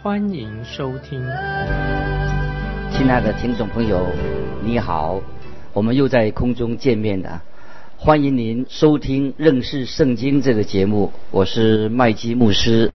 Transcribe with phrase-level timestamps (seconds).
[0.00, 1.20] 欢迎收听。
[2.92, 4.06] 亲爱的听众朋友，
[4.62, 5.20] 你好，
[5.72, 7.42] 我们又在空中见面了。
[7.96, 12.92] 欢迎您收听《认识圣经》这个节目，我是麦基牧师。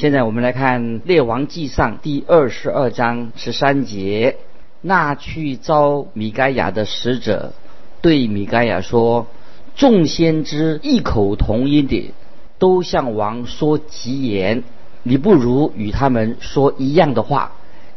[0.00, 4.36] 现在我们来看《列王纪上》第二十二章十三节。
[4.80, 7.52] 那去招米该亚的使者
[8.00, 9.28] 对米该亚说
[9.76, 12.12] ：“众先知异口同音的
[12.58, 14.64] 都向王说吉言，
[15.02, 17.52] 你不如与他们说一样的话，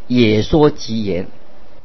[0.08, 1.28] 也说吉言。”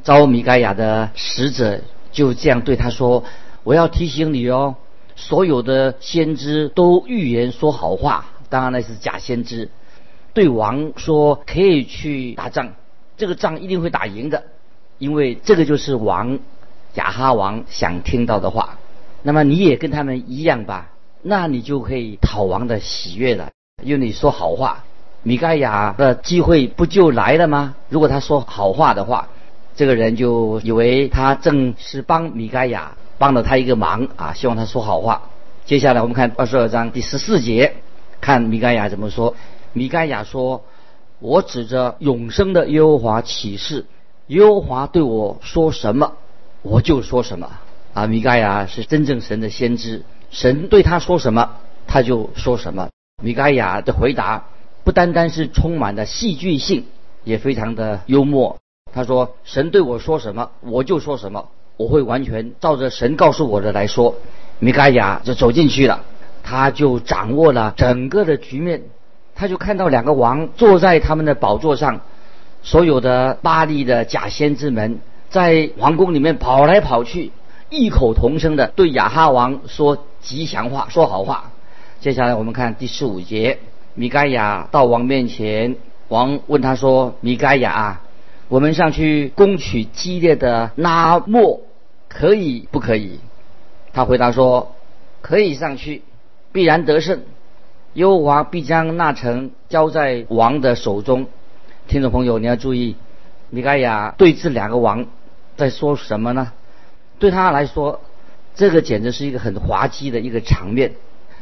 [0.04, 1.80] 招米该亚的使者
[2.12, 3.24] 就这样对他说。
[3.64, 4.76] 我要提醒你哦，
[5.14, 9.68] 所有的先知都预言说好话，当然那是假先知。
[10.32, 12.72] 对王说可以去打仗，
[13.18, 14.44] 这个仗一定会打赢的，
[14.96, 16.38] 因为这个就是王
[16.94, 18.78] 亚哈王想听到的话。
[19.22, 23.50] 那么你也跟他们一样吧，那你就可以讨王的喜悦了，
[23.82, 24.84] 因为你说好话，
[25.28, 27.74] 米盖亚的机会不就来了吗？
[27.90, 29.28] 如果他说好话的话，
[29.76, 32.92] 这个人就以为他正是帮米盖亚。
[33.18, 35.22] 帮了他一个忙啊，希望他说好话。
[35.66, 37.74] 接下来我们看二十二章第十四节，
[38.22, 39.34] 看米盖亚怎么说。
[39.74, 40.64] 米盖亚说
[41.20, 43.84] ：“我指着永生的耶和华起誓，
[44.28, 46.12] 耶和华对我说什么，
[46.62, 47.50] 我就说什么。”
[47.92, 51.50] 啊，米盖亚是真正神的先知，神对他说什么，
[51.86, 52.88] 他就说什么。
[53.22, 54.44] 米盖亚的回答
[54.88, 56.86] 不单单是充满了戏剧性，
[57.22, 58.56] 也非常的幽默。
[58.90, 64.14] 他说：“神对我说什么，我就说什么。”我会完全照着神告诉我的来说，
[64.60, 66.06] 米盖亚就走进去了，
[66.42, 68.84] 他就掌握了整个的局面，
[69.34, 72.00] 他就看到两个王坐在他们的宝座上，
[72.62, 77.30] 所有的巴黎的假先知们在皇宫里面跑来跑去，
[77.68, 81.52] 异口同声的对亚哈王说吉祥话，说好话。
[82.00, 83.58] 接下来我们看第十五节，
[83.98, 85.74] 米盖亚到王面前，
[86.06, 88.00] 王问他说：“米盖亚，
[88.46, 91.62] 我们上去攻取激烈的拉莫。”
[92.08, 93.18] 可以不可以？
[93.92, 94.76] 他回答说
[95.20, 96.02] ：“可以上去，
[96.52, 97.22] 必然得胜。
[97.94, 101.26] 耶和华必将那城交在王的手中。”
[101.88, 102.94] 听众朋友，你要注意，
[103.50, 105.06] 米盖亚对这两个王
[105.56, 106.52] 在说什么呢？
[107.18, 108.00] 对他来说，
[108.54, 110.92] 这个简直是一个很滑稽的一个场面，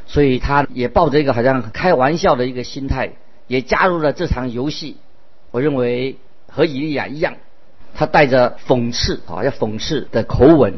[0.06, 3.12] 所以他也抱着一个好像开玩笑的一个心态，
[3.47, 4.97] 也加入了这场游戏。
[5.50, 6.17] 我认为
[6.49, 7.34] 和以利亚一样。
[7.99, 10.75] 他带着讽刺啊，要讽刺的口吻，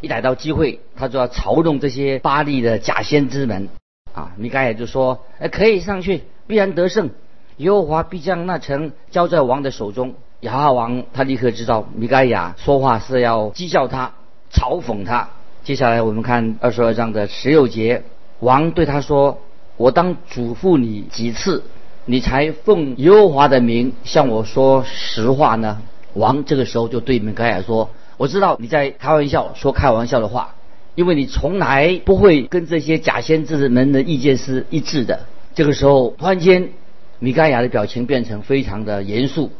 [0.00, 3.68] 一逮到机会，他就要嘲弄这些巴利的假先知们
[4.12, 4.32] 啊。
[4.36, 7.10] 米盖亚就说：“哎，可以上去，必然得胜，
[7.58, 14.14] 耶和华必将那城交在王的手中。”亚哈王他立刻知道米盖亚说话是要讥笑他、
[14.52, 15.28] 嘲讽他。
[15.62, 18.02] 接下来我们看二十二章的十六节，
[18.40, 19.38] 王对他说
[19.76, 21.62] ：“我当嘱咐你几次，
[22.04, 25.82] 你才奉耶和华的名向我说实话呢？”
[26.14, 30.54] 王这个时候就对米盖亚说：“我知道你在开玩笑，说开玩笑的话，
[30.94, 35.20] 因为你从来不会跟这些假先知们的意见是一致的。”
[35.54, 36.70] 这个时候，突然间，
[37.18, 39.50] 米盖亚的表情变成非常的严肃。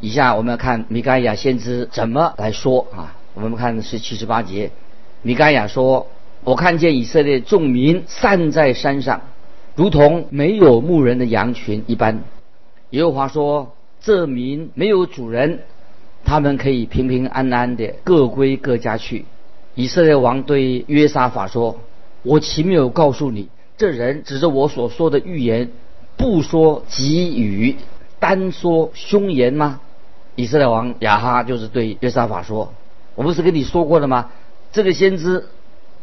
[0.00, 3.14] 以下我们要看米盖亚先知怎么来说啊？
[3.34, 4.70] 我们看的是七十八节，
[5.22, 6.06] 米盖亚说
[6.44, 9.20] ：“我看见以色列众民散在山上，
[9.76, 12.24] 如同没有牧人的羊群一般。”
[12.90, 13.72] 耶和华说
[14.02, 15.60] ：“这民没有主人。”
[16.24, 19.24] 他们可以平平安安的各归各家去。
[19.74, 21.80] 以色列王对约沙法说
[22.22, 25.70] ：“我岂没有告诉你，这人指着我所说的预言，
[26.16, 27.76] 不说吉语，
[28.20, 29.80] 单说凶言吗？”
[30.36, 32.72] 以色列王亚哈就是对约沙法说
[33.16, 34.30] ：“我不是跟你说过了吗？
[34.72, 35.46] 这个先知，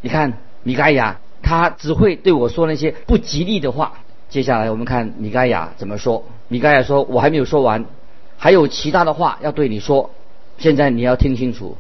[0.02, 3.94] 你看米盖亚，他只会对我说那些不吉利的话。”
[4.30, 6.24] 接下来我们看米盖亚怎么说。
[6.48, 7.86] 米盖亚说：“我还没有说完。”
[8.38, 10.12] 还有其他的话要对你说，
[10.58, 11.76] 现在你要听清楚。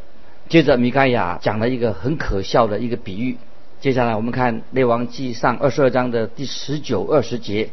[0.49, 3.37] 接着米盖亚讲了一个很可笑的一个比喻。
[3.79, 7.69] 接下来我们看《列王记上》二十二章的第十九、二十节。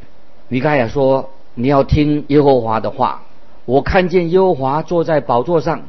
[0.49, 3.23] 米盖亚说：“你要听耶和华的话。
[3.65, 5.83] 我看见耶和华坐在宝座上，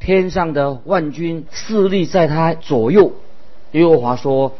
[0.00, 3.12] 天上的万军势力在他左右。
[3.78, 4.52] 耶和华说：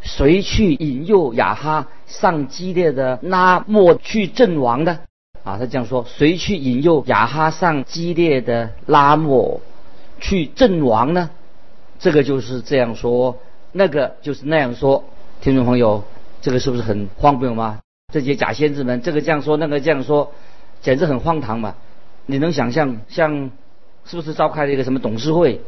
[0.00, 5.00] 谁去引诱亚哈上激烈的拉莫去阵亡的？”
[5.44, 9.60] 啊，他这样说：谁去引诱亚哈上激烈的拉莫
[10.20, 11.30] 去阵亡呢？
[11.98, 13.38] 这个就是这样说，
[13.72, 15.04] 那个就是那样说。
[15.40, 16.04] 听众朋友，
[16.40, 17.80] 这个是不是很荒谬吗？
[18.12, 20.32] 这些假先知们，这个这样说，那个这样说，
[20.80, 21.74] 简直很荒唐嘛！
[22.26, 23.50] 你能想象，像
[24.04, 25.60] 是不是召开了一个什么董事会，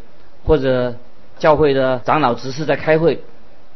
[0.44, 0.94] 或者
[1.38, 3.22] 教会的长老执事在开会，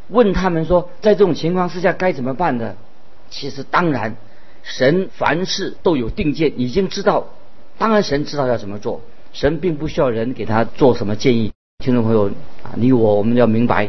[0.08, 2.76] 问他们说，在这种情况之下该怎么办的？
[3.30, 4.16] 其实当然。
[4.64, 7.28] 神凡事都有定见，已经知道，
[7.78, 9.00] 当然神知道要怎么做，
[9.32, 11.52] 神并不需要人给他做什么建议。
[11.82, 12.26] 听众朋友
[12.62, 13.88] 啊，你我我们要明白，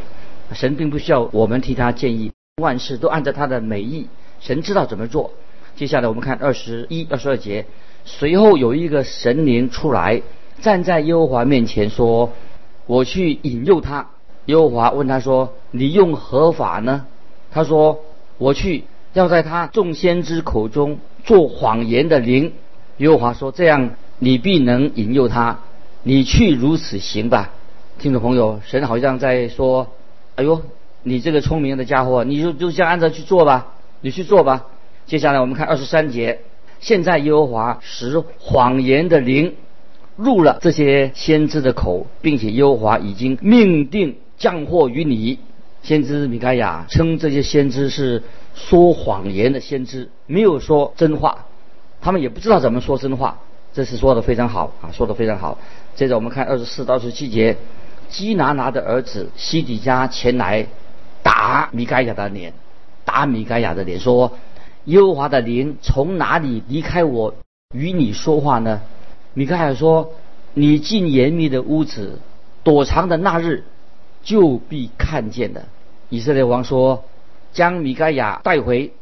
[0.54, 2.32] 神并不需要我们替他建议，
[2.62, 4.08] 万事都按照他的美意，
[4.40, 5.32] 神知道怎么做。
[5.76, 7.66] 接下来我们看二十一、二十二节，
[8.06, 10.22] 随后有一个神灵出来，
[10.62, 12.32] 站在耶和华面前说
[12.90, 14.08] ：“我去引诱他。”
[14.48, 17.06] 耶和华问他说：“你用何法呢？”
[17.54, 18.00] 他说
[18.40, 22.54] ：“我去。”要在他众先知口中做谎言的灵，
[22.98, 25.60] 耶和华说：“这样你必能引诱他，
[26.04, 27.52] 你去如此行吧。”
[28.00, 29.88] 听众朋友，神好像在说
[30.36, 30.62] ：“哎呦，
[31.04, 34.68] 你这个聪明的家伙，你就就这样按照去做吧，你去做吧。”
[35.06, 36.42] 接下来我们看二十三节，
[36.80, 39.56] 现在耶和华使谎言的灵
[40.20, 45.40] 入了这些先知的口，并且耶和华已经命定降祸于你。
[45.82, 48.22] 先知米盖亚称这些先知是。
[48.56, 51.46] 说谎言的先知没有说真话，
[52.02, 53.40] 他们也不知道怎么说真话。
[53.74, 55.58] 这是说的非常好啊，说的非常好。
[55.96, 57.56] 接着我们看二十四到二十七节，
[58.10, 60.68] 基拿拿的儿子西底家前来
[61.24, 62.52] 打米盖亚的脸，
[63.06, 64.34] 打米盖亚的脸，说
[64.86, 67.34] ：“耶和华的灵从哪里离开我
[67.74, 68.82] 与你说话呢？”
[69.34, 70.14] 米盖亚说
[70.54, 72.20] ：“你进严密的屋子，
[72.64, 73.64] 躲藏的那日，
[74.24, 75.66] 就必看见的。”
[76.10, 77.04] 以色列王说。
[77.52, 78.94] 将米该亚带回，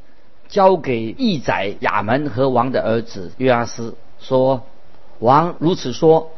[0.47, 4.63] 交给义宰亚门和王的儿子约阿斯，说
[5.19, 6.31] ：“王如此说，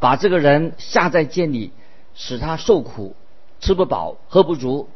[0.00, 1.70] 把这个人下在监里，
[2.16, 3.14] 使他受苦，
[3.60, 4.88] 吃不饱，喝不足，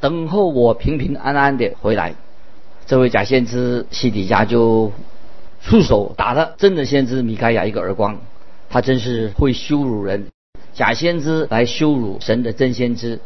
[0.00, 2.14] 等候我平平安安的回来。”
[2.86, 4.92] 这位假先知西底家就
[5.64, 8.18] 出手打了真的先知米该亚一个耳光，
[8.68, 10.26] 他真是会羞辱人，
[10.74, 13.18] 假先知来羞辱神的真先知。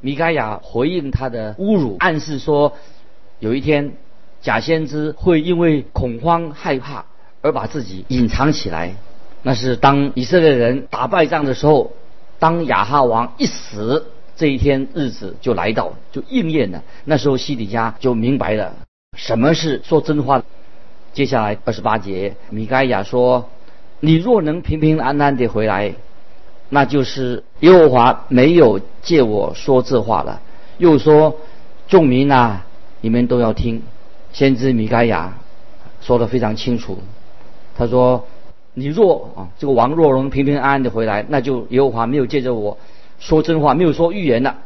[0.00, 2.72] 米开亚回应他的侮辱，暗示说，
[3.38, 3.92] 有一天
[4.40, 7.06] 假先知会因为恐慌害怕
[7.40, 8.94] 而把自己隐藏起来。
[9.42, 11.92] 那是当以色列人打败仗的时候，
[12.40, 14.06] 当亚哈王一死，
[14.36, 16.82] 这一天日子就来到，就应验了。
[17.04, 18.74] 那时候西底家就明白了
[19.16, 20.42] 什么是说真话。
[21.16, 23.48] 接下来二十八节，米该亚说
[24.00, 25.94] ：“你若能平平安安地回来。”
[26.68, 30.42] 那就是耶和华没有借我说这话了，
[30.76, 31.38] 又说
[31.88, 32.66] 众民啊，
[33.00, 33.82] 你们都要听。
[34.34, 35.38] 先知米该亚
[36.02, 36.98] 说的非常清楚，
[37.78, 38.26] 他说：
[38.74, 42.76] 你若啊，这个王若能平平安安的回来，那就耶和华没有借着我
[43.18, 44.58] 说真话，没有说预言了。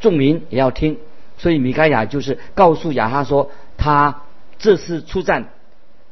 [0.00, 0.98] 众民也要听。
[1.38, 4.20] 所以米该亚就是告诉亚哈说，他
[4.58, 5.46] 这次出战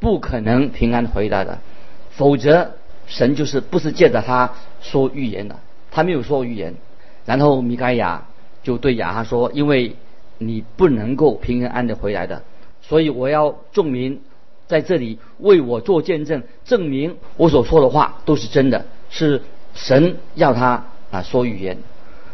[0.03, 1.61] 不可能平安回来的，
[2.11, 2.73] 否则。
[3.05, 5.57] 神就是不是借着他说预言的，
[5.91, 6.73] 他没有说预言。
[7.27, 8.23] 然后米盖亚
[8.63, 9.97] 就对亚哈说：“因为
[10.39, 12.43] 你不能够平安安的回来的，
[12.81, 14.21] 所以我要证明
[14.67, 19.43] 在这里为我做见证，证明我所说的话都是真的，是
[19.75, 21.77] 神要他啊说预言。”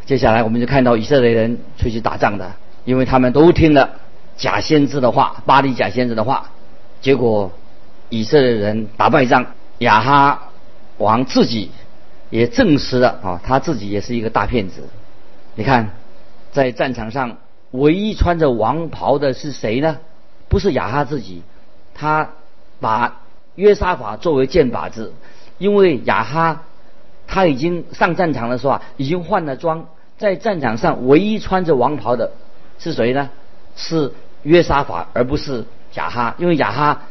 [0.04, 2.52] 接下来我们就看到以色列人出去打仗的，
[2.84, 3.98] 因为他们都听了
[4.36, 6.50] 假先知的话，巴黎假先知的话，
[7.00, 7.52] 结果
[8.08, 9.46] 以色列人打败仗，
[9.78, 10.42] 亚哈。
[10.98, 11.70] 王自己
[12.28, 14.82] 也证实了啊，他自己也是一个大骗子。
[15.54, 15.90] 你看，
[16.50, 17.36] 在战场上
[17.70, 19.98] 唯一穿着王袍的是谁呢？
[20.48, 21.42] 不是亚哈自己，
[21.94, 22.30] 他
[22.80, 23.20] 把
[23.54, 25.12] 约沙法作为箭靶子，
[25.58, 26.62] 因为亚哈
[27.28, 29.86] 他已经上战场的时候啊，已经换了装，
[30.16, 32.32] 在战场上唯一穿着王袍的
[32.80, 33.30] 是谁呢？
[33.76, 34.12] 是
[34.42, 35.64] 约沙法，而不是
[35.98, 37.02] 亚哈，因为亚哈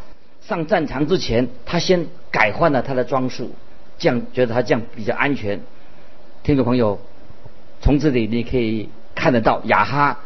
[0.41, 3.53] 上战场之前，他先改换了他的装束。
[3.99, 5.59] 这样觉得他这样比较安全。
[6.43, 6.99] 听众朋友，
[7.81, 10.19] 从这里你可以看得到，亚哈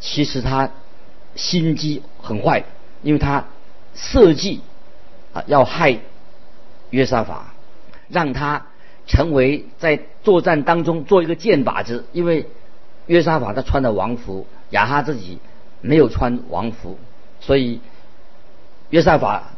[0.00, 0.68] 其实他
[1.34, 2.64] 心机很坏，
[3.02, 3.44] 因为他
[3.94, 4.60] 设计
[5.32, 5.98] 啊要害
[6.90, 7.54] 约沙法，
[8.08, 8.66] 让他
[9.06, 12.04] 成为在作战当中做一个箭靶子。
[12.12, 12.48] 因为
[13.06, 15.38] 约沙法他穿的王服，亚哈自己
[15.80, 16.98] 没有穿王服，
[17.40, 17.80] 所以
[18.94, 19.50] 约沙法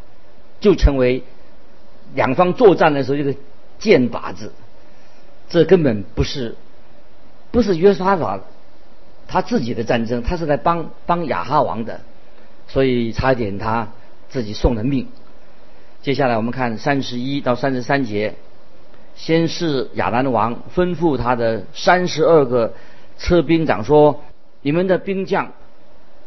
[0.60, 1.22] 就成为。
[2.14, 3.34] 两方作战的时候，这个
[3.80, 4.52] 箭靶子，
[5.48, 6.54] 这根本不是
[7.50, 8.40] 不是约沙法
[9.26, 12.00] 他自己的战争，他是来帮帮亚哈王的，
[12.68, 13.88] 所以差点他
[14.28, 15.08] 自己送了命。
[16.00, 18.36] 接下来我们看三十一到三十三节，
[19.16, 22.72] 先是亚兰王吩咐他的三十二个
[23.18, 24.22] 车兵长说
[24.62, 25.52] ：“你们的兵将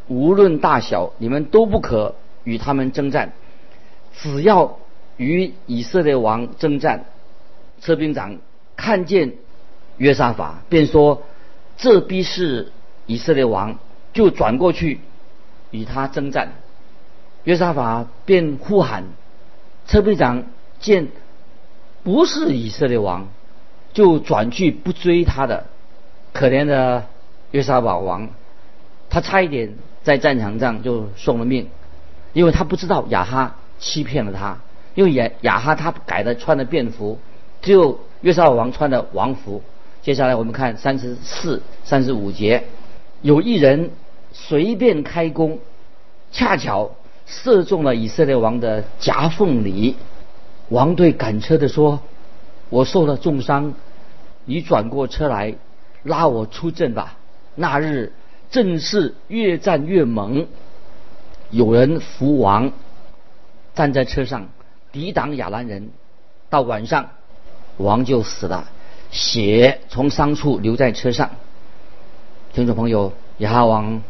[0.09, 3.33] 无论大小，你们都不可与他们征战，
[4.13, 4.77] 只要
[5.17, 7.05] 与以色列王征战。”
[7.81, 8.37] 车兵长
[8.75, 9.33] 看见
[9.97, 11.23] 约沙法，便说
[11.77, 12.71] ：“这必是
[13.05, 13.77] 以色列王。”
[14.11, 14.99] 就转过去
[15.69, 16.53] 与他征战。
[17.43, 19.03] 约沙法便呼喊。
[19.85, 20.45] 车兵长
[20.79, 21.09] 见
[22.03, 23.27] 不是以色列王，
[23.93, 25.67] 就转去不追他的
[26.33, 27.05] 可怜的
[27.51, 28.29] 约沙法王，
[29.09, 31.69] 他差一点在战场上就送了命，
[32.33, 34.57] 因为他不知道亚哈欺骗了他，
[34.95, 37.17] 因为亚亚哈他改的穿的便服，
[37.61, 39.61] 只有约沙法王穿的王服。
[40.01, 42.63] 接下来我们看三十四、三十五节，
[43.21, 43.91] 有一人
[44.31, 45.59] 随便开弓，
[46.31, 46.91] 恰巧。
[47.31, 49.95] 射中了以色列王的夹缝里，
[50.69, 51.99] 王对赶车的说
[52.69, 53.75] ：“我受了重伤，
[54.45, 55.53] 你转过车来
[56.01, 57.19] 拉我出阵吧。”
[57.53, 58.13] 那日
[58.49, 60.47] 正是越战越猛，
[61.51, 62.71] 有人扶王
[63.75, 64.49] 站在车上
[64.91, 65.89] 抵挡亚兰人，
[66.49, 67.09] 到晚上
[67.77, 68.67] 王就死了，
[69.11, 71.31] 血从伤处流在车上。
[72.53, 74.01] 听众朋友，亚哈王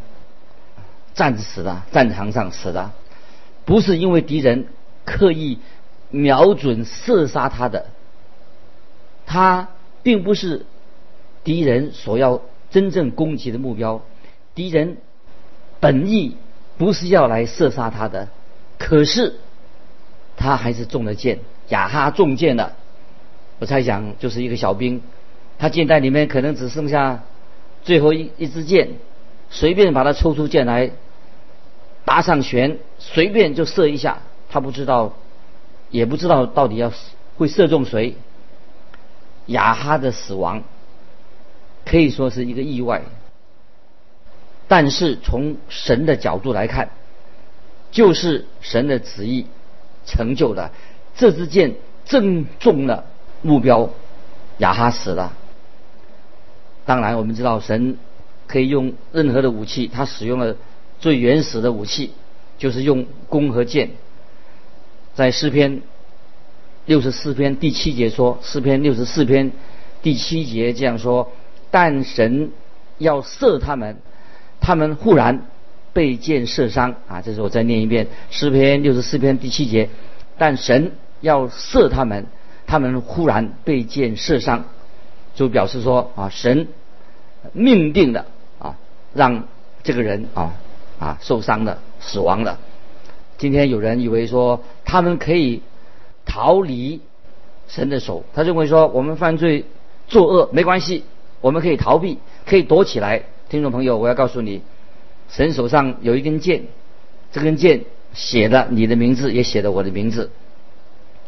[1.14, 2.94] 战死了，战场上死了。
[3.64, 4.66] 不是因为敌人
[5.04, 5.58] 刻意
[6.10, 7.86] 瞄准射杀他的，
[9.26, 9.68] 他
[10.02, 10.66] 并不是
[11.44, 14.02] 敌人所要真正攻击的目标。
[14.54, 14.96] 敌人
[15.78, 16.36] 本意
[16.80, 18.28] 不是要来射杀他的，
[18.78, 19.34] 可是
[20.34, 21.40] 他还是中了箭。
[21.68, 22.72] 亚哈中箭了，
[23.58, 25.02] 我猜想就是一个小兵，
[25.58, 27.22] 他箭袋里面可能只剩下
[27.82, 28.92] 最后一一支箭，
[29.50, 30.90] 随便把它抽出箭来。
[32.06, 35.12] 搭上弦，随便就射一下，他不知道，
[35.90, 36.90] 也不知道到底要
[37.36, 38.16] 会射中谁。
[39.44, 40.62] 雅哈的死亡
[41.84, 43.02] 可以说是一个意外，
[44.70, 46.90] 但是从神的角度来看，
[47.90, 49.46] 就是神的旨意
[50.06, 50.70] 成就了。
[51.16, 51.74] 这支箭
[52.04, 53.06] 正中了
[53.42, 53.90] 目标，
[54.58, 55.32] 雅哈死了。
[56.86, 57.98] 当然，我们知道神
[58.46, 60.54] 可以用任何的武器，他使用了。
[61.00, 62.12] 最原始的武器
[62.56, 63.90] 就是用弓和箭。
[65.16, 65.82] 在诗篇
[66.86, 69.50] 六十四篇第七节说，诗篇六十四篇
[70.00, 71.32] 第七节这样说：
[71.72, 72.52] 但神
[72.98, 73.96] 要射他们，
[74.60, 75.46] 他们忽然
[75.92, 76.94] 被箭射伤。
[77.08, 79.88] 啊，这是我再念一遍诗篇六十四篇第七节：
[80.38, 82.26] 但神要射他们，
[82.66, 84.64] 他们忽然被箭射伤，
[85.34, 86.68] 就表示说啊，神
[87.52, 88.26] 命定的
[88.58, 88.76] 啊，
[89.14, 89.44] 让
[89.82, 90.54] 这个人啊。
[91.00, 92.58] 啊，受伤的，死亡的。
[93.38, 95.62] 今天有人以为说他们可以
[96.26, 97.00] 逃离
[97.68, 99.64] 神的手，他认为说我们犯罪
[100.08, 101.04] 作恶没关系，
[101.40, 103.22] 我们可以逃避，可以躲起来。
[103.50, 104.62] 听众朋友，我要告诉你，
[105.28, 106.66] 神手上有一根剑，
[107.32, 110.30] 这根剑写的你的名字，也写的我的名字。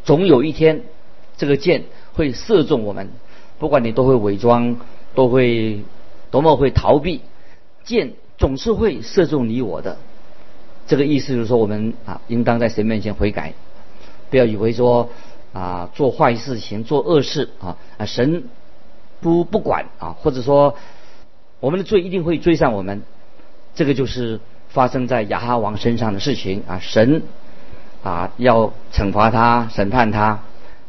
[0.04, 0.82] 总有一天，
[1.36, 3.10] 这个剑会射中我们，
[3.58, 4.76] 不管你都会伪装，
[5.16, 5.82] 都会
[6.30, 7.22] 多么会逃避，
[7.82, 8.12] 剑。
[8.38, 9.98] 总是会射中你我的，
[10.86, 13.52] 这个意思就是说，我们啊，应当在神面前悔改，
[14.30, 15.10] 不要以为说
[15.52, 18.44] 啊，做坏事情、做恶事啊，啊，神
[19.20, 20.76] 不不管啊，或者说
[21.62, 23.02] 我们的罪一定会追上我们，
[23.72, 27.22] 这个就是发生在亚哈王身上的事情啊，神
[28.02, 30.40] 啊要惩罚他、审判他。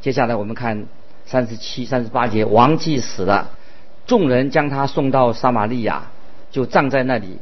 [0.01, 0.87] 接下来我们看
[1.27, 3.51] 三十七、三十八节，王既死了，
[4.07, 6.07] 众人将他送到撒玛利亚。
[6.49, 7.39] 就葬在那里，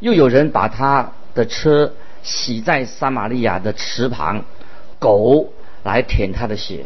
[0.00, 1.92] 又有人把他的车
[2.22, 4.44] 洗在撒玛利亚的池旁，
[4.98, 6.84] 狗来舔他的血，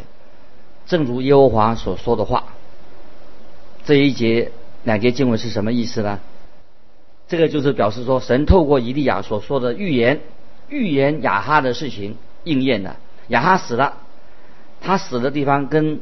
[0.87, 2.45] 正如耶和华所说的话。
[3.87, 4.53] 这一节
[4.85, 6.21] 两节经文是什么意思呢？
[7.29, 10.21] 这个就是表示说，神透过以利亚所说的预言，
[10.69, 12.97] 预言亚哈的事情应验了。
[13.29, 13.99] 亚哈死了，
[14.81, 16.01] 他死的地方跟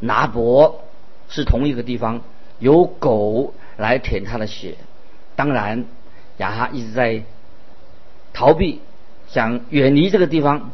[0.00, 0.82] 拿伯
[1.28, 2.20] 是同一个地方，
[2.58, 3.54] 有狗。
[3.76, 4.76] 来舔他的血，
[5.34, 5.84] 当然，
[6.36, 7.24] 亚哈一直在
[8.32, 8.80] 逃避，
[9.26, 10.70] 想远离这个地方，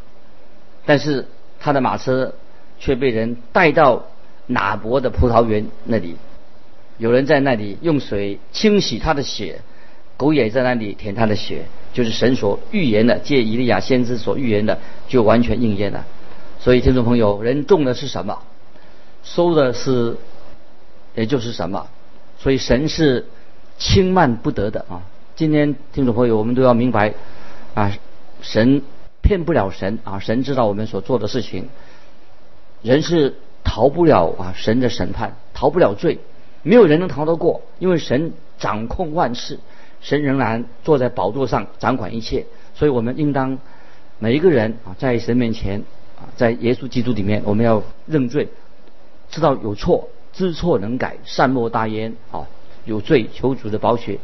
[0.85, 1.25] 但是
[1.59, 2.35] 他的马车
[2.77, 4.05] 却被人带到
[4.45, 6.15] 拿伯的葡萄园那里，
[7.01, 9.61] 有人在那里用水清洗他的血，
[10.17, 14.77] 狗也在那里舔他的血，就是神所预言的，借以利亚先知所预言的，
[15.07, 16.05] 就完全应验了。
[16.59, 18.37] 所以，听众朋友，人种的是什么，
[19.23, 20.15] 收的是，
[21.15, 21.87] 也就是什么。
[22.37, 23.25] 所以神是
[23.79, 25.01] 轻慢不得的啊！
[25.35, 27.15] 今天听众朋友，我们都要明白
[27.73, 27.97] 啊，
[28.43, 28.83] 神
[29.23, 30.19] 骗不了神啊！
[30.19, 31.67] 神知道我们所做的事情，
[32.83, 36.19] 人是逃不了啊神的审判，逃不了罪，
[36.63, 39.59] 没有人能逃得过，因为神掌控万事，
[40.01, 43.57] 神仍然坐在宝座上掌管一切，所以我们应当
[44.19, 45.83] 每一个人啊在神面前
[46.17, 48.47] 啊在耶稣基督里面，我们要认罪，
[49.29, 52.47] 知道有错，知错能改，善莫大焉啊！
[52.85, 54.17] 有罪求主的宝血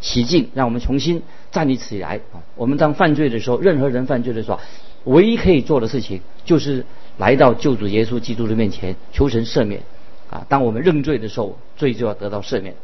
[0.00, 2.38] 洗净，让我们重新站立起来啊！
[2.54, 4.60] 我们当犯罪的时候，任何人犯罪的时候，
[5.04, 6.84] 唯一可以做的事情就是
[7.18, 9.82] 来到救主耶稣基督的面前求神赦免
[10.30, 10.46] 啊！
[10.48, 12.74] 当我们认罪的时候，罪就要得到赦免。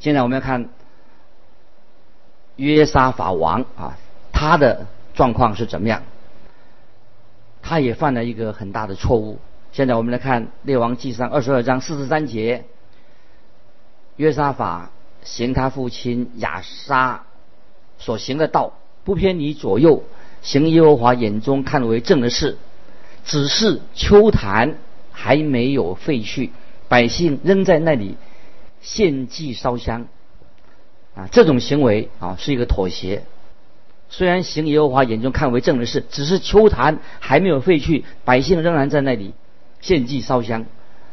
[0.00, 0.68] 现在我们要看
[2.56, 3.96] 约沙法王啊，
[4.32, 6.02] 他的状况是怎么样？
[7.62, 9.38] 他也犯了一个很大的错误。
[9.72, 12.64] 现在我们来看列王记上二十二章四十三节。
[14.16, 14.90] 约沙法
[15.24, 17.24] 行他父亲亚沙
[17.98, 20.04] 所行的道，不偏离左右，
[20.42, 22.58] 行耶和华眼中看为正的事。
[23.24, 24.76] 只是秋坛
[25.14, 26.50] 还没有废去，
[26.88, 28.16] 百姓仍在那里
[28.82, 30.06] 献祭烧香。
[31.14, 33.22] 啊，这种行为啊是一个妥协。
[34.10, 39.32] 虽然行耶和华眼中看为正的事，只是秋坛还没有废去，百姓仍然在那里
[39.80, 40.66] 献祭烧香，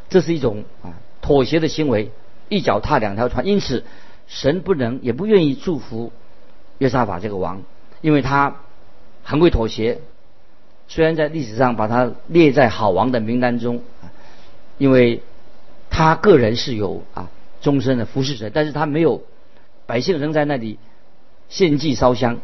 [0.08, 2.10] 这是一种啊妥协的行为。
[2.48, 3.84] 一脚踏两条船，因此
[4.26, 6.12] 神不能也不愿意祝福
[6.78, 7.62] 约沙法这个王，
[8.00, 8.56] 因为他
[9.22, 10.00] 很会妥协。
[10.92, 13.80] 虽然在历史上把他列在好王的名单中，
[14.76, 15.22] 因为
[15.88, 17.30] 他个人是有啊
[17.62, 19.22] 终身的服侍者，但是他没有
[19.86, 20.78] 百姓仍在那里
[21.48, 22.40] 献祭烧香，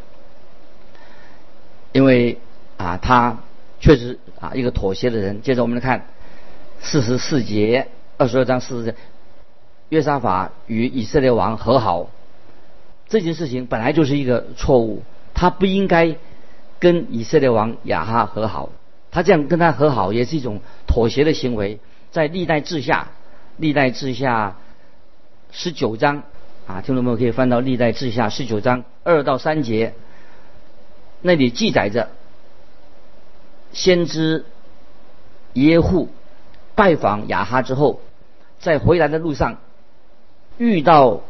[1.91, 2.39] 因为
[2.77, 3.37] 啊他
[3.79, 5.43] 确实啊一个妥协的人。
[5.43, 6.07] 接着我们来看
[6.79, 7.87] 四十四节
[8.17, 8.95] 二十二章四十节。
[9.89, 12.09] 约沙法与以色列王和好，
[13.07, 15.03] 这件事情本来就是一个错误，
[15.35, 16.15] 他不应该
[16.79, 18.69] 跟以色列王亚哈和好，
[19.11, 21.79] 他这样跟他和好也是一种妥协的行为。
[22.11, 23.09] 在历代志下，
[23.57, 24.55] 历代志下
[25.51, 26.23] 十九章
[26.65, 29.93] 啊，听众朋友可以翻到历代志下十九章二到三节，
[31.21, 32.09] 那里记载着
[33.73, 34.45] 先知
[35.53, 36.09] 耶户
[36.75, 38.01] 拜访亚哈之后，
[38.59, 39.57] 在回来的路上。
[40.57, 41.21] 遇到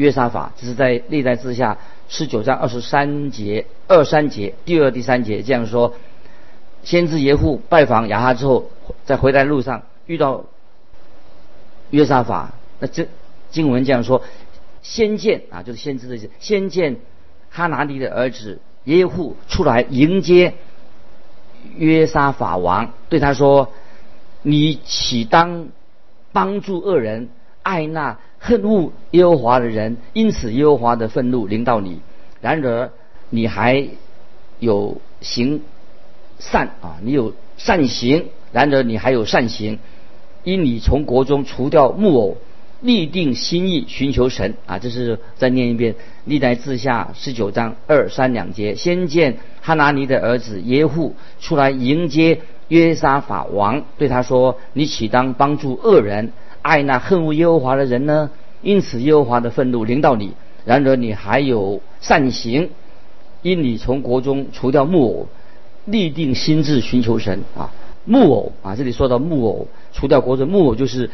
[0.00, 1.76] 约沙法，这是在历代之下
[2.08, 5.94] 十九章二十三节二三节第二第三节这样说：
[6.82, 8.70] 先知耶户拜访亚哈之后，
[9.04, 10.46] 在回来路上遇到
[11.90, 13.08] 约沙法，那这
[13.50, 14.22] 经文这样说：
[14.80, 16.96] 先见啊，就是先知的，先见
[17.50, 20.54] 哈拿尼的儿子耶户出来迎接
[21.76, 23.70] 约沙法王，对他说：
[24.40, 25.68] 你岂当
[26.32, 27.28] 帮助恶人，
[27.62, 28.16] 爱那？
[28.40, 32.00] 恨恶耶和华的人，因此耶和华的愤怒临到你。
[32.40, 32.90] 然而
[33.28, 33.86] 你还
[34.58, 35.60] 有行
[36.38, 38.26] 善啊，你有善行。
[38.50, 39.78] 然而你还有善行，
[40.42, 42.36] 因你从国中除掉木偶，
[42.80, 44.78] 立定心意寻求神啊。
[44.78, 48.74] 这是再念一遍，历代志下十九章二三两节。
[48.74, 58.30] 先见哈拿尼的儿子耶户出来迎接约沙法王，对他说：“你岂当帮助恶人？”爱那恨恶耶和华的人呢？
[58.62, 60.32] 因此耶和华的愤怒临到你。
[60.66, 62.68] 然而你还有善行，
[63.40, 65.28] 因你从国中除掉木偶，
[65.86, 67.72] 立定心志寻求神啊。
[68.04, 71.08] 木偶啊，这里说到木偶，除掉国中木偶就是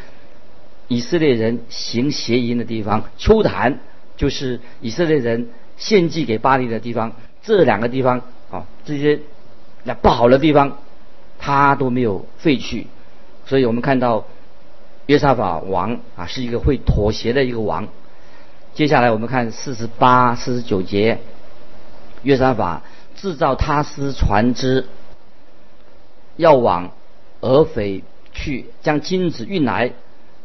[0.89, 3.05] 以色列人行邪淫的地方。
[3.17, 3.79] 秋坛
[4.17, 7.13] 就是以色列人献祭给巴黎的地方。
[7.43, 9.21] 这两个地方啊，这些
[9.85, 10.79] 那不好的地方，
[11.39, 12.89] 他都没有废去。
[13.47, 14.25] 所以我们看到。
[15.07, 17.89] 约沙法王啊，是一个会妥协的一个王。
[18.75, 21.19] 接下来我们看四十八、四十九节，
[22.23, 22.83] 约沙法
[23.15, 24.87] 制造他斯船只，
[26.37, 26.91] 要往
[27.41, 29.93] 俄斐去，将金子运来，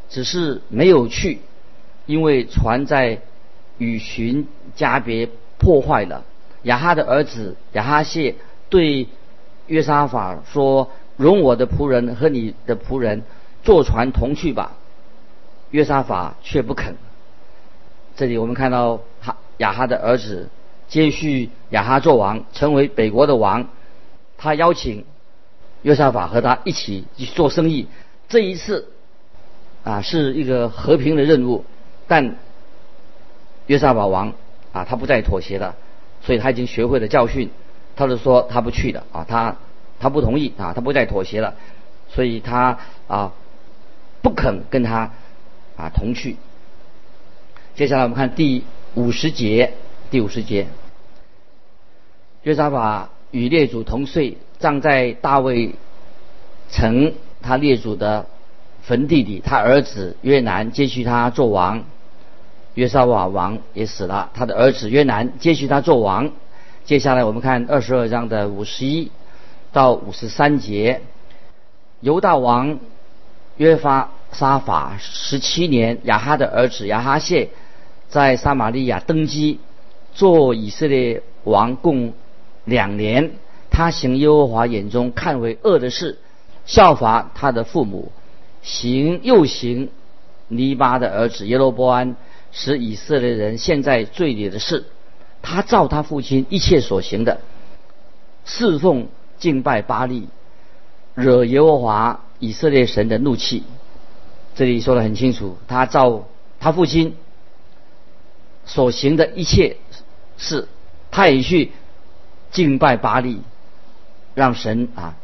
[0.10, 1.40] 只是没有去，
[2.06, 3.20] 因为船在
[3.80, 6.24] 雨群加别破坏了。
[6.64, 8.36] 亚哈的儿子亚哈谢
[8.70, 9.08] 对
[9.66, 13.24] 约沙法说：“容我的仆人和你的仆人。”
[13.64, 14.74] 坐船同去吧，
[15.70, 16.96] 约沙法却不肯。
[18.16, 20.50] 这里我们看到哈亚哈的儿子
[20.88, 23.68] 接续亚哈做王，成为北国的王。
[24.38, 25.06] 他邀请
[25.84, 27.88] 约沙法和他一起去做生意。
[28.28, 28.88] 这一次
[29.84, 31.64] 啊是一个和平的任务，
[32.08, 32.36] 但
[33.68, 34.34] 约沙法王
[34.74, 35.76] 啊他不再妥协了，
[36.22, 37.52] 所以他已经学会了教训。
[37.96, 39.56] 他就说他不去的啊，他
[40.00, 41.54] 他不同意啊，他不再妥协了，
[42.10, 43.32] 所以他啊。
[44.22, 45.12] 不肯跟他
[45.76, 46.38] 啊同去。
[47.76, 48.64] 接下来我们看第
[48.96, 49.74] 五十节，
[50.10, 50.68] 第五十节，
[52.44, 55.76] 约沙法与列祖同岁，葬在大卫
[56.70, 58.28] 城他列祖的
[58.82, 59.42] 坟地里。
[59.44, 61.86] 他儿子约南接续他做王，
[62.74, 66.32] 约沙瓦王也死了，他的儿子约南接续他做王。
[66.84, 69.12] 接下来我们看二十二章的五十一
[69.72, 71.02] 到五十三节，
[72.02, 72.80] 犹大王
[73.62, 77.50] 约发沙法十七年，亚哈的儿子亚哈谢
[78.10, 79.60] 在撒玛利亚登基，
[80.16, 82.14] 做以色列王共
[82.66, 83.34] 两年。
[83.70, 86.18] 他行耶和华眼中看为恶的事，
[86.66, 88.12] 效法他的父母，
[88.64, 89.90] 行又行
[90.48, 92.16] 尼巴的儿子耶罗波安
[92.52, 94.86] 使以色列人陷在罪里的事。
[95.44, 97.42] 他照他父亲一切所行的，
[98.44, 100.30] 侍奉敬拜巴利，
[101.14, 103.64] 惹耶和华以色列神的怒气。
[104.56, 106.28] 这里说的很清楚，他照
[106.60, 107.16] 他父亲
[108.66, 109.78] 所行的一切
[110.38, 110.68] 事，
[111.10, 111.72] 他也去
[112.52, 113.40] 敬拜巴利，
[114.36, 115.16] 让神啊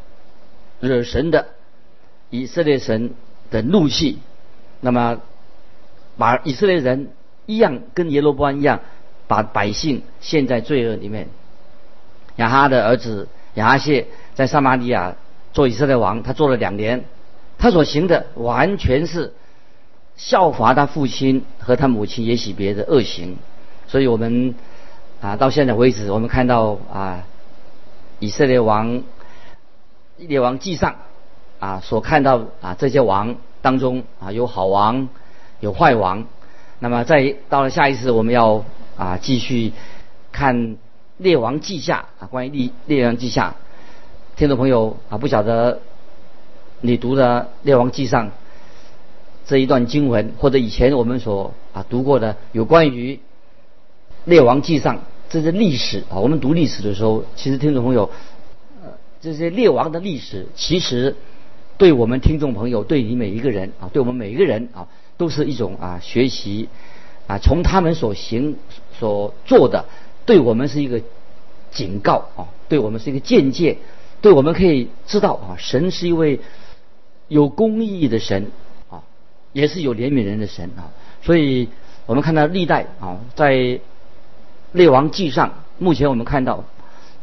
[0.80, 1.50] 惹神的
[2.30, 3.12] 以色列神
[3.52, 4.20] 的怒气。
[4.80, 5.20] 那么
[6.18, 7.12] 把以色列人
[7.46, 8.80] 一样跟耶罗波安一样。
[9.30, 11.28] 把百姓陷在罪恶里面。
[12.38, 15.18] 亚哈的儿子亚哈谢在撒玛利亚
[15.58, 17.04] 做以色列王，他做了两年，
[17.58, 19.34] 他所行的完全是
[20.16, 23.38] 效法他父亲和他母亲也许别的恶行。
[23.88, 24.54] 所以我们
[25.20, 27.24] 啊到现在为止，我们看到啊
[28.20, 29.02] 以色列王
[30.18, 30.98] 列王记上
[31.58, 35.10] 啊所看到啊这些王当中啊有好王
[35.60, 36.28] 有坏王。
[36.78, 38.64] 那么在到了下一次我们要。
[39.00, 39.74] 啊，继续
[40.32, 40.56] 看
[41.18, 43.54] 《列王记下》啊，关于《列列王记下》，
[44.38, 45.80] 听众朋友啊，不晓得
[46.82, 48.28] 你读的《列王记上》
[49.48, 53.16] 这一段经文，或者以前我们所啊读过的有关于
[54.26, 54.98] 《列王记上》
[55.28, 58.12] 这些历史啊，我们读历史的时候，其实听众朋友，
[58.84, 61.16] 呃，这些列王的历史，其实
[61.80, 66.70] 对我们听众朋友，对你每一个人啊，对我们每一个人啊，都是一种啊学习
[67.26, 68.56] 啊，从他们所行。
[69.00, 69.86] 所做的，
[70.28, 71.02] 对我们是一个
[71.72, 73.78] 警告啊，对我们是一个见解，
[74.22, 76.40] 对我们可以知道啊，神是一位
[77.28, 78.52] 有公义的神
[78.90, 79.04] 啊，
[79.54, 80.92] 也是有怜悯人的神啊。
[81.22, 81.70] 所以
[82.06, 83.80] 我们看到历代啊，在
[84.72, 86.64] 列王记上，目前我们看到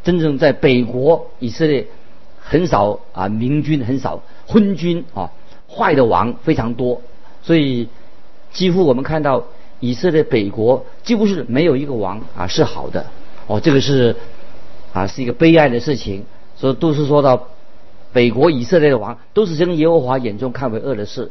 [0.02, 1.86] 真正在北国以色列
[2.38, 5.30] 很少啊明君，很少昏君啊，
[5.68, 7.02] 坏的王非常多，
[7.42, 7.88] 所以
[8.52, 9.44] 几乎我们看到。
[9.80, 13.04] 以色列北国几乎是没有一个王啊是好的
[13.46, 14.16] 哦，这个是
[14.94, 16.24] 啊是一个悲哀的事情。
[16.64, 17.48] 所以都是说到
[18.14, 21.30] 北国以色列的王都是将耶和华眼中看为恶的事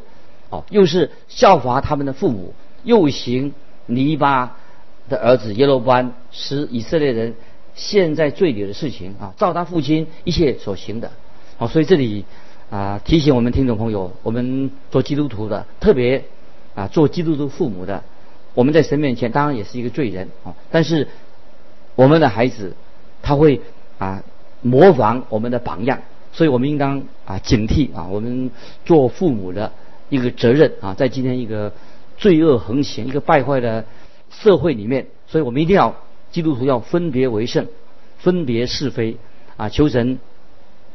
[0.52, 3.52] 哦，又是效法他们的父母，又行
[3.88, 4.58] 尼巴
[5.10, 7.34] 的儿子耶罗波安使以色列人
[7.74, 11.10] 陷在罪里的事情啊，照他父亲一切所行的
[11.58, 11.68] 哦。
[11.68, 12.26] 所以这里
[12.70, 16.26] 啊提醒我们听众朋友，我们做基督徒的，特别
[16.76, 18.04] 啊做基督徒父母的。
[18.54, 21.08] 我们在神面前当然也是一个罪人啊，但是
[21.96, 22.76] 我们的孩子
[23.24, 23.62] 他会
[23.98, 24.22] 啊
[24.64, 26.00] 模仿我们的榜样，
[26.32, 28.50] 所以我们应当啊警惕啊我们
[28.86, 29.72] 做父母的
[30.10, 31.72] 一个责任啊，在今天一个
[32.18, 33.86] 罪恶横行、一个败坏的
[34.32, 35.96] 社会里面，所以我们一定要
[36.32, 37.68] 基督徒要分别为圣，
[38.18, 39.18] 分别是非
[39.58, 40.18] 啊，求神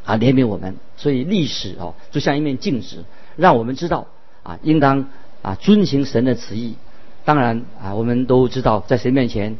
[0.05, 0.75] 啊怜悯我们。
[0.97, 3.05] 所以历史哦就像一面镜子，
[3.37, 4.07] 让我们知道
[4.43, 5.07] 啊应当
[5.43, 6.75] 啊遵行神的旨意。
[7.25, 9.59] 当然啊，我们都知道，在神面前，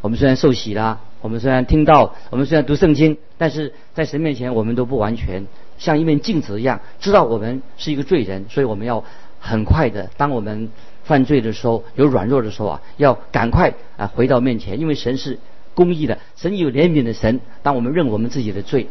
[0.00, 5.46] 我们虽然受洗了，我们虽然听到，我们虽然读圣经，但是在神面前，我们都不完全
[5.78, 9.04] 像一面镜子一样，知道我们是一个罪人，所以我们要
[9.40, 10.70] 很快的，当我们
[11.04, 15.38] 犯罪的时候，有软弱的时候啊，要赶快啊回到面前，因为神是
[15.74, 17.40] 公义的，神有怜悯的神。
[17.62, 18.86] 当我们认我们自己的罪，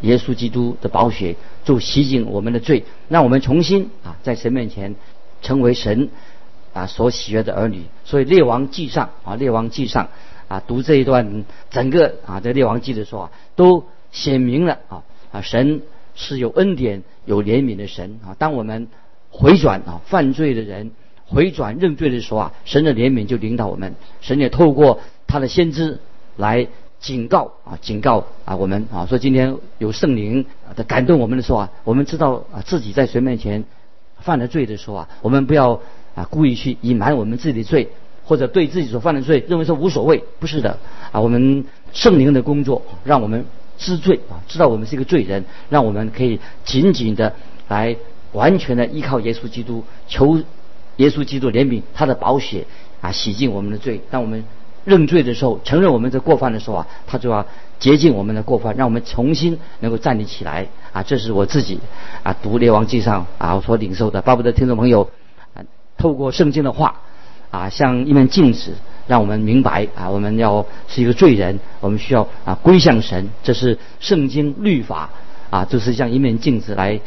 [0.00, 4.94] 耶稣基督的宝血就洗净我们的罪，让我们重新啊在神面前
[5.42, 6.08] 成为神。
[6.72, 10.10] 啊，所喜悦的儿女，所以列王记上啊，列王记上
[10.48, 15.82] 啊，读这一段整个啊，这列王记的时候啊，都显明了啊啊，神
[16.14, 18.36] 是有恩典、有怜悯的神啊。
[18.38, 18.88] 当我们
[19.30, 20.92] 回转啊，犯罪的人
[21.26, 25.98] 回转认罪的时候啊，神的怜悯就领导我们，神也透过他的先知
[26.36, 26.68] 来
[27.00, 33.64] 警告啊，警告啊我们啊，说今天有圣灵的感动我们的时候啊，我们知道啊自己在神面前
[34.20, 35.80] 犯了罪的时候啊，我们不要。
[36.16, 37.90] 啊，故意去隐瞒我们自己的罪，
[38.26, 40.76] 或者对自己所犯的罪认为说无所谓，不是的
[41.12, 41.20] 啊。
[41.20, 43.46] 我们圣灵的工作让我们
[43.78, 47.32] 知罪啊，知道我们是一个罪人，让我们可以紧紧的
[47.68, 47.96] 来
[48.32, 50.42] 完全的依靠耶稣基督，求
[50.96, 52.66] 耶稣基督怜悯他的宝血
[53.00, 54.44] 啊，洗净我们的罪，让我们
[54.84, 57.46] 认罪的时候，承认我们的过犯的时候啊，他就要
[57.78, 61.02] 洁净我们的过犯，让我们重新能够站立起来啊！
[61.02, 61.78] 这是我自己
[62.22, 64.22] 啊读列王记上啊所领受的。
[64.22, 65.10] 巴不得听众朋友
[65.54, 65.60] 啊，
[65.98, 67.00] 透过圣经的话
[67.50, 68.72] 啊，像一面镜子，
[69.06, 73.28] 让我们明白啊，我们要是一个罪人，我们需要啊归向神。
[73.42, 75.10] 这是圣经律法
[75.50, 77.00] 啊，就是像一面镜子来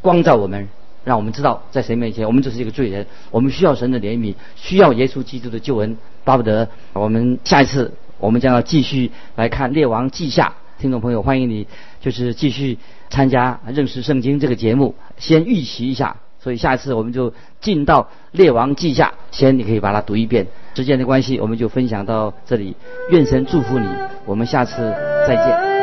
[0.00, 0.68] 光照我们。
[1.04, 5.96] 让我们知道，在神面前，我们就是一个罪人，我们需要神的怜悯，需要耶稣基督的救恩。
[6.22, 10.54] 巴不得我们下一次，我们将要继续来看《列王记下》。
[10.80, 11.66] 听众朋友，欢迎你，
[12.00, 12.78] 就是继续
[13.10, 16.18] 参加认识圣经这个节目，先预习一下。
[16.42, 18.02] 所以下一次我们就进到
[18.32, 20.46] 《列王记下》，先你可以把它读一遍。
[20.74, 22.74] 时间的关系，我们就分享到这里。
[23.10, 23.86] 愿神祝福你，
[24.24, 24.92] 我们下次
[25.28, 25.81] 再见。